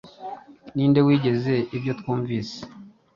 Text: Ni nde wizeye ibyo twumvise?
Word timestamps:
Ni 0.73 0.83
nde 0.89 0.99
wizeye 1.05 1.61
ibyo 1.75 1.93
twumvise? 1.99 2.57